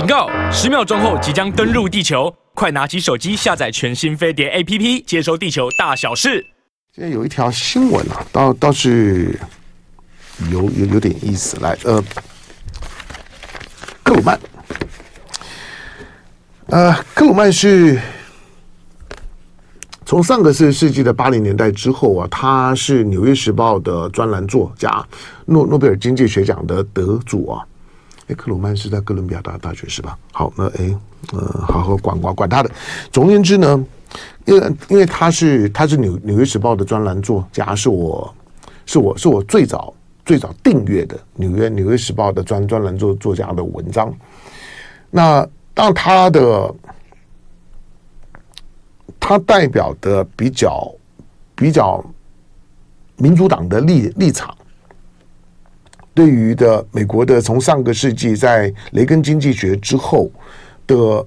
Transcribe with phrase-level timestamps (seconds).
[0.00, 0.30] 警告！
[0.50, 6.46] 十秒钟后即将登陆地球，快拿起手机下载全新飞碟 APP，接收地球大小事。
[6.90, 9.38] 今天有一条新闻啊，倒倒是
[10.50, 11.58] 有有有点意思。
[11.60, 12.02] 来，呃，
[14.02, 14.40] 克鲁曼，
[16.68, 18.00] 呃，克鲁曼是
[20.06, 25.06] 从上个世世纪的八零年代之后啊，他是《纽约时报》的专栏作家，
[25.44, 27.62] 诺诺贝尔经济学奖的得主啊。
[28.30, 30.16] 哎，克鲁曼是在哥伦比亚大大学是吧？
[30.32, 30.96] 好，那哎，
[31.32, 32.70] 呃，好好管管管他的。
[33.10, 33.84] 总而言之呢，
[34.44, 38.32] 因为因为他是他是纽纽约时报的专栏作家，是我
[38.86, 39.92] 是我是我最早
[40.24, 44.14] 最早订阅的纽约纽约时报的专专栏作作家的文章。
[45.10, 46.74] 那当他的
[49.18, 50.88] 他代表的比较
[51.56, 52.04] 比较
[53.16, 54.56] 民主党的立立场。
[56.12, 60.30] 对于的美国的从上个世纪在雷根经济学之后
[60.86, 61.24] 的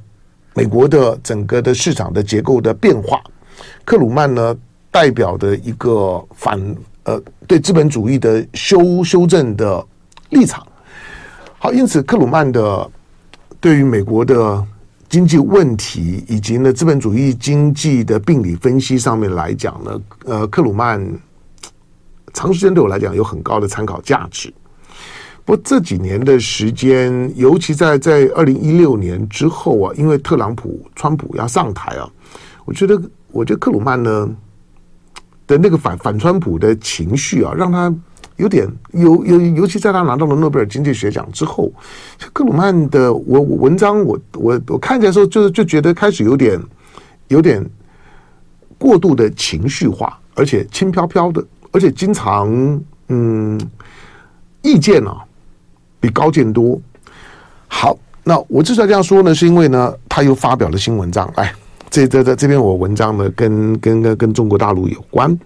[0.53, 3.21] 美国的整个的市场的结构的变化，
[3.85, 4.55] 克鲁曼呢
[4.91, 6.59] 代表的一个反
[7.03, 9.83] 呃对资本主义的修修正的
[10.29, 10.65] 立场。
[11.57, 12.91] 好，因此克鲁曼的
[13.59, 14.63] 对于美国的
[15.07, 21.01] 经济问题以及呢资本主义经济的病理分析上面来讲呢，呃，克鲁曼
[22.33, 24.53] 长时间对我来讲有很高的参考价值。
[25.45, 32.09] 不过这几年的时间，尤其在在二零一六年之后啊，因为特朗普、川普要上台啊，
[32.63, 34.29] 我觉得，我觉得克鲁曼呢
[35.45, 37.93] 的那个反反川普的情绪啊，让他
[38.37, 41.69] 有点尤尤尤其在他拿到了诺贝尔经济学奖之后，
[42.31, 46.57] 克鲁曼的我文章我我我看起来时候，就就觉得开始有点
[47.27, 47.61] 有点
[48.77, 53.59] 过度的情绪化，而且轻飘飘的，而且经常嗯
[54.61, 55.17] 意见啊。
[56.03, 56.77] 比高见多。
[57.69, 61.31] 好，那我之所以这样说呢，是因为呢，他又发表了新文章。
[61.37, 61.53] 来，
[61.89, 65.39] 这这这这篇我文章呢，跟跟跟跟中国大陆有关。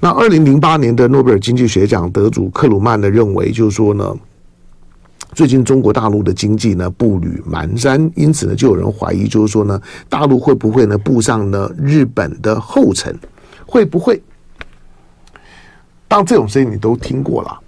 [0.00, 4.14] 那二零零八年的诺贝尔经济学奖得主克鲁曼呢，认为就是说呢，
[5.32, 9.80] 最近中国大陆的经济呢步履蹒跚，因此呢，就有人怀疑，就是说呢，
[10.10, 13.18] 大陆会不会呢步上呢日本的后尘？
[13.64, 14.22] 会不会？
[16.06, 17.58] 当这种声音你都听过了，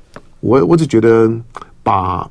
[0.41, 1.33] 我我只觉得。
[1.87, 2.29] 把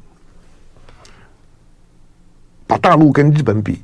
[2.67, 3.79] 把大陆跟日本比，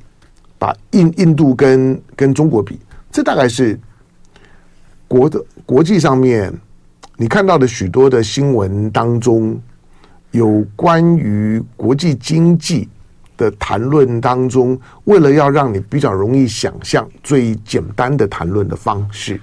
[0.58, 2.78] 把印印度跟跟中国比，
[3.10, 3.80] 这大概是
[5.08, 6.52] 国的国际上面
[7.16, 9.58] 你看到的许多的新闻当中，
[10.32, 12.86] 有关于国际经济
[13.38, 19.40] 的谈论当中，为了要让你比较容易想象最简单的谈论的方式，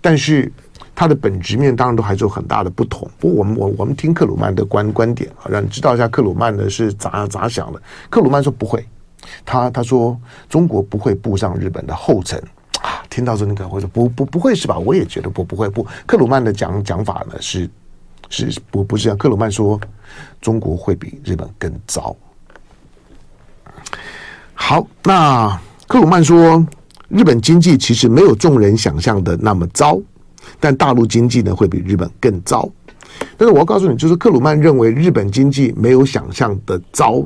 [0.00, 0.52] 但是。
[1.00, 3.10] 它的本质面当然都还是有很大的不同。
[3.18, 7.80] 不过我们我我们听克鲁曼的观观点啊，让你知道一下克鲁曼呢是咋咋想的。
[8.10, 8.86] 克鲁曼说不会，
[9.42, 10.14] 他他说
[10.46, 12.38] 中国不会步上日本的后尘
[12.82, 13.00] 啊。
[13.08, 14.78] 听到这你可能会说不不不会是吧？
[14.78, 15.86] 我也觉得不不会不。
[16.04, 17.66] 克鲁曼的讲讲法呢是
[18.28, 19.16] 是不不是这样。
[19.16, 19.80] 克鲁曼说
[20.38, 22.14] 中国会比日本更糟。
[24.52, 25.58] 好，那
[25.88, 26.62] 克鲁曼说
[27.08, 29.98] 日本经济其实没有众人想象的那么糟。
[30.58, 32.68] 但大陆经济呢会比日本更糟，
[33.36, 37.22] 但是我要告诉你，就是克鲁曼认为日本经济没有想象的糟，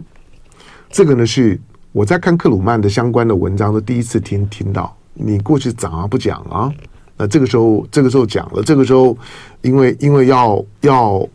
[0.91, 1.61] 这个呢是
[1.93, 4.95] 我在看克鲁曼的相关的文章的第一次听听到。
[5.15, 6.73] 你过去讲啊不讲啊？
[7.17, 9.17] 那这个时候这个时候讲了，这个时候
[9.63, 11.29] 因为因为要要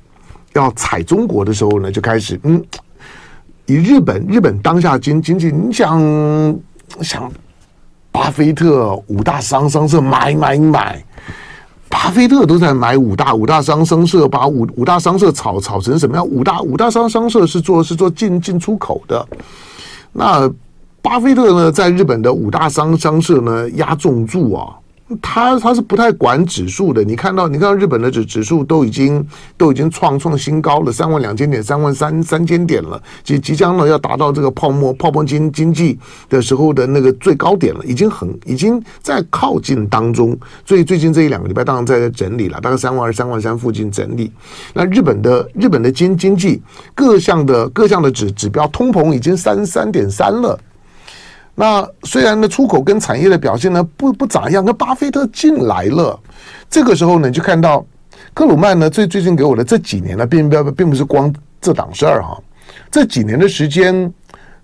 [0.53, 2.61] 要踩中国的时候呢，就开始嗯，
[3.65, 5.97] 以日本日本当下经经济，你想
[7.01, 7.31] 想
[8.11, 11.01] 巴菲特五大商商社买买买。
[12.01, 16.25] 巴菲特都在买五大五大商商社，把五五大商社炒炒成什么样？
[16.25, 19.27] 五大五大商商社是做是做进进出口的，
[20.13, 20.49] 那
[21.01, 24.73] 巴菲特呢，在日本的五大商商社呢压重注啊。
[25.21, 29.25] 他他是不太管指数的，你看到你看到日本的指指数都已经
[29.57, 35.97] 都已经创创新高了，三万两千点，三万三三千点了，即即将呢要达到这个泡沫泡沫经经济
[36.29, 40.37] 的时候的那个最高点了，已经很已经在靠近当中。
[40.63, 44.31] 所以最近这一两个礼拜当然在整理了，大概三万二三万三附近整理。
[44.73, 46.61] 那日本的日本的经经济
[46.93, 50.59] 各项的各项的指指标，通膨已经三三点三了。
[51.59, 56.17] 那虽然呢，出口跟产业的表现呢不不咋样，那巴菲特进来了，
[56.69, 57.85] 这个时候呢，就看到
[58.33, 62.41] 克鲁曼呢最最近给我的这几年呢，并并并不是光这档事儿哈，
[62.89, 64.09] 这几年的时间，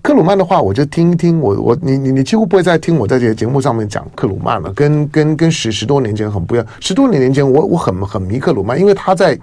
[0.01, 9.37] 克鲁曼的话我就听一听，我我你你你几乎不会再听我在这些节目上面讲克鲁曼了，跟跟跟十十多年前很不一样，十多年年前我我很很迷克鲁曼，因为他在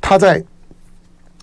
[0.00, 0.40] 他在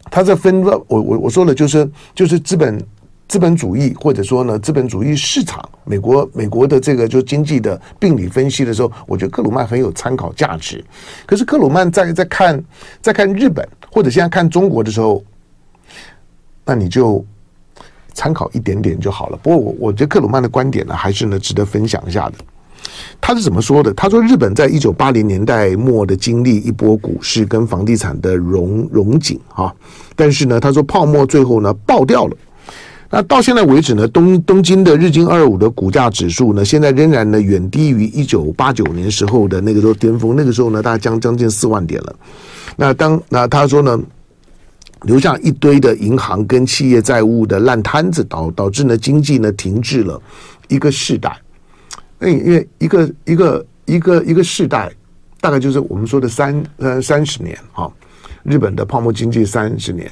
[0.09, 2.81] 他在分我我我说的就是就是资本。
[3.29, 10.83] 资本主义或者说呢资本主义市场，美国美国的这个就经济的病理分析的时候，我觉得克鲁曼很有参考价值。
[11.27, 12.63] 可是克鲁曼在在看
[13.01, 15.23] 在看日本或者现在看中国的时候，
[16.65, 17.23] 那你就
[18.13, 19.37] 参考一点点就好了。
[19.43, 22.33] 不过我我觉得克鲁曼的观点呢，还是呢值得分享一下的。
[23.21, 23.93] 他是怎么说的？
[23.93, 29.71] 他说，日本在一九八零年代末的经历一波股市跟房地产的融融景哈，
[30.15, 32.35] 但是呢，他说泡沫最后呢爆掉了。
[33.11, 42.15] 那到现在为止呢，东东京的日经二五的股价指数呢，现在仍然呢远低于一九八九年时候的那个时候巅峰，那个时候呢大概将将近四万点了。
[42.75, 43.99] 那当那他说呢，
[45.03, 50.21] 留下一堆的银行跟企业债务的烂摊子，导导致呢经济呢停滞了
[50.67, 51.35] 一个世代。
[52.19, 54.91] 那因为一个一个一个一个世代，
[55.41, 57.89] 大概就是我们说的三呃三十年啊，
[58.43, 60.11] 日本的泡沫经济三十年。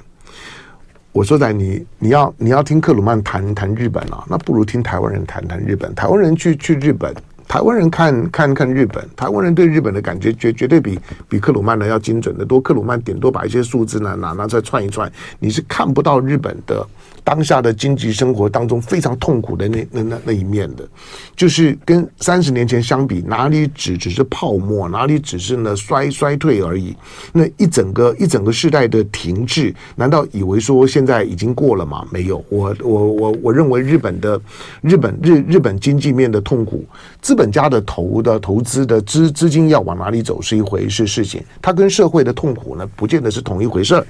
[1.18, 5.92] 我说在你你要你要听克鲁曼谈谈日本啊，那不如听台湾人谈谈日本。
[5.96, 7.12] 台湾人去去日本，
[7.48, 11.00] 台湾人看看看日本，台湾人对日本的感觉绝绝对比
[11.30, 12.60] 比克鲁曼呢要精准的多。
[12.60, 16.86] 克鲁曼顶多把一些数字呢拿拿出来串一串，你是看不到日本的。
[17.24, 20.88] 当下的经济生活当中非常痛苦的那那那那一面的，
[21.36, 26.96] 就是跟三十年前相比，哪里只只是泡沫，哪里只是呢衰衰退而已。
[27.34, 32.08] 那一整个一整个世代的停滞，难道以为说现在已经过了吗？
[32.12, 34.40] 没有，我我我我认为日本的
[34.80, 36.86] 日本日日本经济面的痛苦，
[37.22, 44.06] 资本家的投的投资的资资金要往哪里走是一回事事情，它跟社会的痛苦呢，不见得是同一回事儿。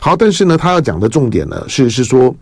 [0.00, 2.32] 好，但是呢，他要讲的重点呢，是是说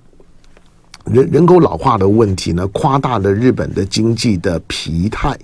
[1.07, 5.37] 人人口老化的问题呢，夸大了日本的经济的疲态。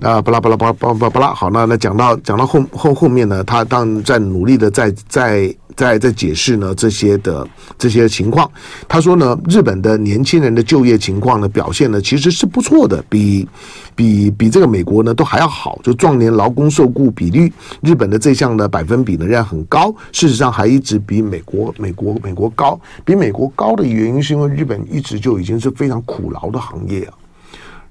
[0.00, 1.32] 啊，巴拉巴拉巴拉巴拉巴拉。
[1.32, 5.52] 好，那那讲到讲到后后后面呢，他当在努力的在在。
[5.76, 7.46] 在在解释呢这些的
[7.78, 8.50] 这些情况，
[8.88, 13.48] 他说呢，日本的年轻人的就业情况呢表现呢其实是不错的，比
[13.94, 15.78] 比比这个美国呢都还要好。
[15.82, 22.78] 就壮年劳工受雇比率，日本的这项的百分比呢仍然很高，事实上还一直比美国美国美国高。
[23.04, 27.14] 比美国高的原因是因为日本一直就已经是非常苦劳的行业啊。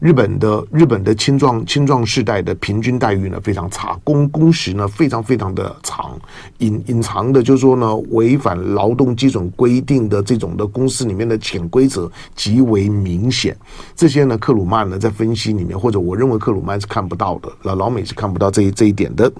[0.01, 6.19] 日本的日本的青壮青壮世代的平均待遇呢非常差，工工时呢非常非常的长，
[6.57, 13.55] 隐隐藏的就是说呢违反劳动基准规定的这种的公司里面的潜规则极为明显。
[13.95, 19.31] 这些呢克鲁曼呢在分析里面，或者我认为克鲁曼是看不到的，老老美是看不到这一这一点的。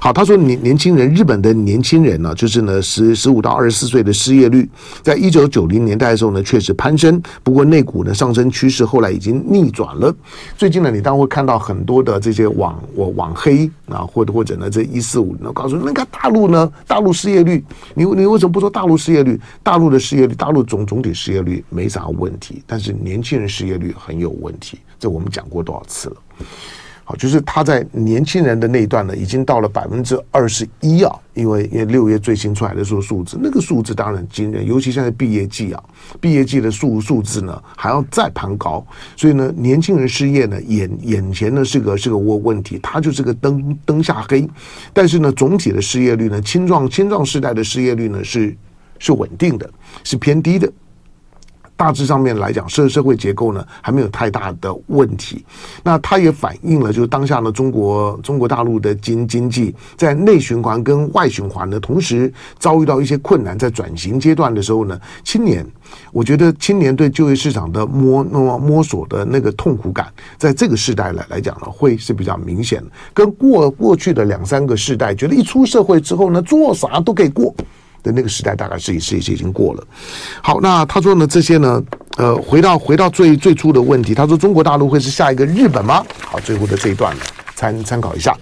[0.00, 4.66] 好，他说年年轻人，日本的年轻人呢，就是呢十十五到二十四岁的失业率，
[5.02, 10.05] 在一九九零年代的时候呢确实攀升，不过内股呢上升趋势后来已经逆转了。
[10.56, 17.64] 最近呢，你当然会看到很多的这些网我网黑啊，或者或者呢，这一四五，我告诉，那个大陆呢，大陆失业率，
[17.94, 19.40] 你你为什么不说大陆失业率？
[19.62, 26.16] 大陆的失业率，大陆总总体失业率没啥问题，但是年轻人失业率很有问题，这我们讲过多少次了。
[27.08, 35.80] 好，就是他在年轻人的那一段呢，已经到了百分之二十一啊，因为因为六月最新出来的说数字，那个数字当然惊人，尤其现在毕业季啊，
[36.20, 38.84] 毕业季的数数字呢还要再攀高，
[39.16, 44.44] 所以呢，年轻人失业呢，眼眼前呢是个是个问问题，它就是个灯灯下黑，
[44.92, 48.52] 但是呢，总体的失业率呢，青壮青壮世代的失业率呢是
[48.98, 49.70] 是稳定的，
[50.02, 50.68] 是偏低的。
[51.76, 55.44] 大致上面来讲，社社会结构呢还没有太大的问题。
[55.82, 65.66] 那它也反映了，就是当下呢，中国中国大陆的经经济在内循环跟外循环呢，同时遭遇到一些困难，在转型阶段的时候呢，青年，
[66.12, 77.54] 我觉得青年对就业市场的摸摸摸索的那个痛苦感，在这个时代来来讲呢，会是比较明显的，跟过过去的两三个世代，觉得一出社会之后呢，做啥都可以过。
[78.12, 79.86] 那个时代大概是是是已经过了。
[80.42, 81.82] 好，那他说呢，这些呢，
[82.16, 86.04] 呃，回到回到最最初的问题，他说中国大陆会是下一个日本吗？
[86.24, 87.16] 好，最后的这一段，
[87.54, 88.36] 参参考一下。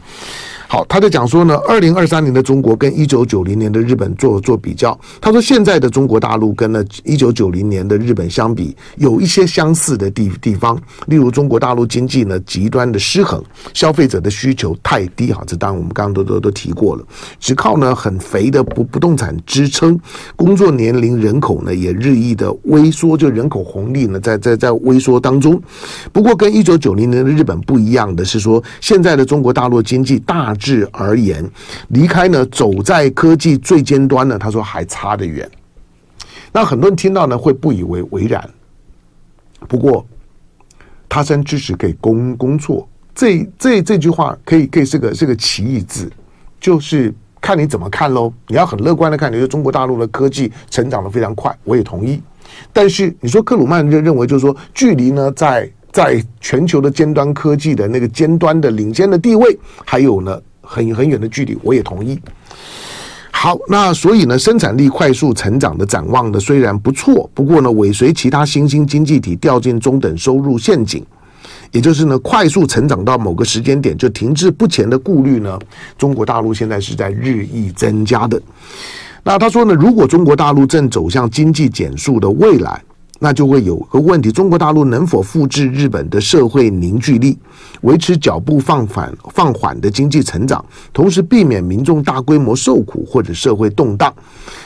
[0.75, 4.99] 好，他在讲说呢，二零二三年的中国跟一九九零年的日本做做比较。
[5.21, 10.77] 他说，现在的中国大陆跟呢一九九零年的日本相比，有一些相似的地地方，
[11.07, 13.41] 例如中国大陆经济呢极端的失衡，
[13.73, 15.33] 消费者的需求太低。
[15.33, 17.05] 哈，这当然我们刚刚都都都提过了，
[17.39, 19.97] 只靠呢很肥的不不动产支撑，
[20.35, 25.63] 工作年龄人口呢也日益的萎缩，就人口红利呢在在在萎缩当中。
[26.13, 30.53] 不过跟一九九零年的日本不一样的是说，现在的中国大陆经济大。
[30.65, 31.45] 质而言，
[31.89, 35.49] 离开呢，走在科技最尖端呢，他说还差得远。
[36.51, 38.49] 那很多人听到呢，会不以为为然。
[39.69, 40.07] 不过，
[41.09, 46.11] 他山之石可以攻攻错，这这这句话可以可以是个是个奇异字，
[46.59, 48.33] 就是看你怎么看喽。
[48.49, 52.23] 你要很乐观的看，你说中国大陆的科技成长的非常快，我也同意。
[52.73, 62.19] 但是你说克鲁曼就认为，就是说距离呢，在在全球的尖端科技的那个尖端的领先的地位，还有呢很很远的距离，我也同意。
[63.31, 71.05] 好，那所以呢，生产力快速成长的展望呢，虽然不错，不过呢，尾随其他新兴经济体掉进中等收入陷阱，
[71.71, 75.59] 也就是呢，快速成长到某个时间点就停滞不前的顾虑呢，
[75.99, 78.41] 中国大陆现在是在日益增加的。
[79.23, 82.83] 那他说呢，如果中国大陆正走向经济减速的未来。
[83.25, 87.39] 那就会有个问题：中国大陆能否复制日本的社会凝聚力，
[87.81, 90.63] 维持脚步放缓放缓的经济成长，
[90.93, 94.13] 同时避免民众大规模受苦或者社会动荡？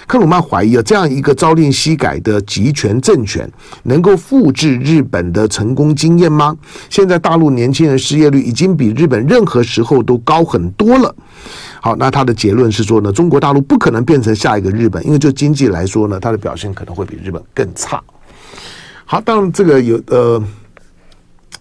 [0.09, 3.49] 克鲁曼怀疑啊，这样一个朝令夕改的集权政权
[3.85, 6.57] 能够复制日本的成功经验吗？
[6.91, 11.15] 现在大陆年轻人失业率已经比日本任何时候都高很多了。
[11.81, 18.03] 好，那他的结论是说呢，中国大陆不可能变成下一个日本，因为就经济来说呢，它的表现可能会比日本更差。
[19.11, 20.39] 好，当然这个有呃，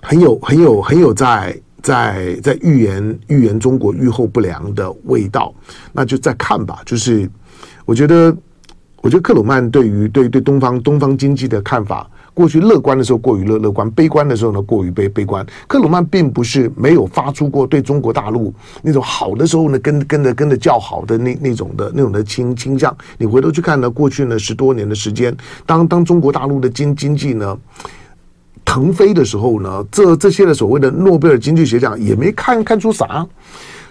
[0.01, 5.55] 很有很有很有在在在预言预言中国预后不良的味道，
[5.93, 6.81] 那就再看吧。
[6.85, 7.29] 就是
[7.85, 8.35] 我觉得，
[9.01, 12.09] 我觉得克鲁曼对于对对东方东方经济的看法。
[12.33, 15.43] 过去乐观的时候过于乐乐观，悲观的时候呢过于悲悲观。
[15.65, 22.95] 克鲁曼并不是没有发出过对中国大陆那种好的时候呢跟跟着跟着叫好的那那种的那种的倾倾向。
[23.17, 25.35] 你回头去看呢，过去呢十多年的时间，
[25.65, 27.57] 当当中国大陆的经经济呢
[28.63, 33.25] 腾飞的时候呢，这这些的所谓的诺贝尔经济学奖也没看看出啥。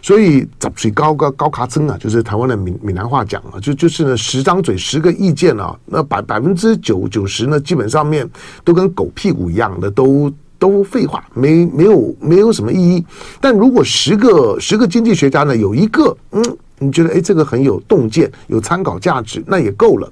[0.06, 0.46] 所以
[0.76, 8.25] “嘴高高高卡称”啊，就是台湾的闽闽南话讲啊，就就是呢，十张嘴十个意见啊，那百百分之九九十呢，基本上面
[8.62, 13.04] 都跟狗屁股一样的，都都废话，没没有没有什么意义。
[13.40, 20.08] 但如果十个十个经济学家呢，有一个嗯，你觉得哎，这个很有洞见，有参考价值，那也够了。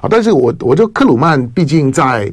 [0.00, 2.32] 啊，但是我我就克鲁曼毕竟在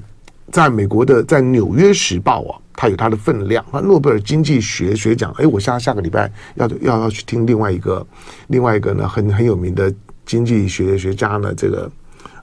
[0.50, 2.58] 在美国的在《纽约时报》啊。
[2.82, 3.64] 它有它的分量。
[3.72, 8.04] 那诺贝尔经济学学奖，哎，我下下个礼拜要要要去听另外一个
[8.48, 9.94] 另外一个呢，很很有名的
[10.26, 11.92] 经济学学家呢，这个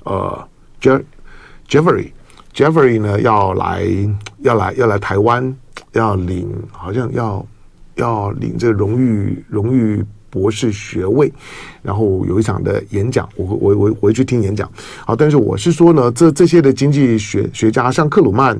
[0.04, 0.48] 呃
[0.80, 1.02] ，Je
[1.68, 2.12] Jeffrey
[2.54, 3.84] Jeffrey 呢要来
[4.42, 5.52] 要来要来台湾，
[5.94, 7.44] 要领好像要
[7.96, 11.32] 要领这个荣誉荣誉博士学位，
[11.82, 14.70] 然后有一场的演讲，我我我回去听演讲。
[15.04, 18.56] 好，但是我是说呢，这这些的经济学学家，像克鲁曼。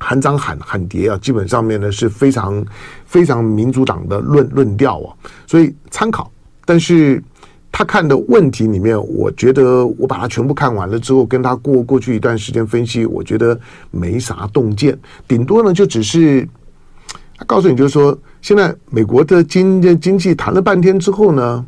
[0.00, 2.64] 喊涨喊喊跌啊，基本上面呢是非常
[3.04, 5.14] 非常民主党的论论调啊，
[5.46, 6.28] 所以参考。
[6.64, 7.22] 但是
[7.70, 13.58] 他看的问题里面，我觉得我把它全部看完了之后，跟他过过去一段时间分析，我觉得
[13.90, 16.48] 没啥洞见，顶多呢就只是
[17.36, 21.64] 他告诉你，就是说现在美国的经经济谈了半天之后呢，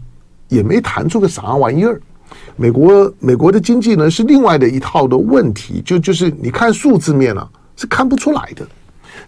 [0.48, 2.00] 也没谈出个啥玩意儿。
[2.56, 7.50] 美国美国的经济呢是另外的一套的问题，就就是你看数字面了啊。
[7.82, 8.64] 是看不出来的。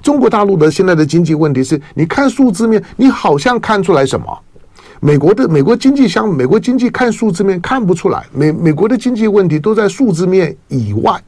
[0.01, 4.27] 中国大陆的现在的经济问题是，你看数字面，你好像看出来什么？
[5.01, 8.25] 美国的美国经济相，美国经济看数字面看不出来。
[8.33, 11.21] 美美国的经济问题都在数字面以外。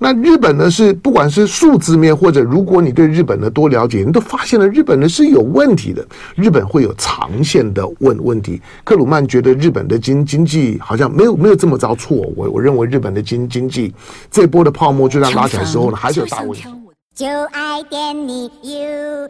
[0.00, 0.70] 那日本呢？
[0.70, 6.06] 是不管是数字面，或者如果你对日本的多了解，你都发现了日本呢是有问题的。
[6.36, 8.62] 日本会有长线的问问题。
[8.84, 12.16] 克鲁曼觉得日本的经经济好像没有没有这么着错。
[12.36, 13.92] 我我认为日本的经经济
[14.30, 16.68] 这波的泡沫就算拉起来的时候呢，还是有大问题。
[17.14, 19.28] 就爱点你 UFO